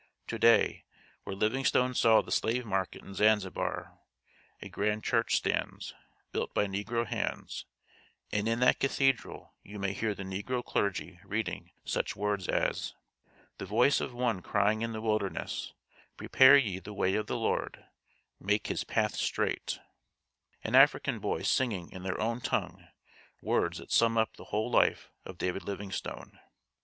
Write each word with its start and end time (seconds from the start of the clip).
To 0.29 0.39
day, 0.39 0.83
where 1.25 1.35
Livingstone 1.35 1.93
saw 1.93 2.23
the 2.23 2.31
slave 2.31 2.65
market 2.65 3.03
in 3.03 3.13
Zanzibar, 3.13 3.99
a 4.59 4.67
grand 4.67 5.03
church 5.03 5.35
stands, 5.35 5.93
built 6.31 6.55
by 6.55 6.65
negro 6.65 7.05
hands, 7.05 7.67
and 8.31 8.47
in 8.47 8.61
that 8.61 8.79
cathedral 8.79 9.53
you 9.61 9.77
may 9.77 9.93
hear 9.93 10.15
the 10.15 10.23
negro 10.23 10.65
clergy 10.65 11.19
reading 11.23 11.69
such 11.85 12.15
words 12.15 12.47
as 12.47 12.95
"The 13.59 13.67
voice 13.67 14.01
of 14.01 14.11
one 14.11 14.41
crying 14.41 14.81
in 14.81 14.91
the 14.93 15.01
wilderness, 15.01 15.75
Prepare 16.17 16.57
ye 16.57 16.79
the 16.79 16.93
way 16.93 17.13
of 17.13 17.27
the 17.27 17.37
Lord, 17.37 17.85
Make 18.39 18.65
His 18.69 18.83
paths 18.83 19.21
straight," 19.21 19.79
and 20.63 20.75
African 20.75 21.19
boys 21.19 21.47
singing 21.47 21.91
in 21.91 22.01
their 22.01 22.19
own 22.19 22.41
tongue 22.41 22.87
words 23.43 23.77
that 23.77 23.91
sum 23.91 24.17
up 24.17 24.35
the 24.35 24.45
whole 24.45 24.71
life 24.71 25.11
of 25.25 25.37
David 25.37 25.61
Livingstone. 25.65 26.39